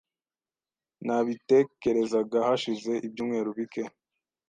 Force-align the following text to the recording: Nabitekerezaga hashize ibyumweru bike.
Nabitekerezaga 1.05 2.37
hashize 2.47 2.91
ibyumweru 3.07 3.49
bike. 3.57 3.83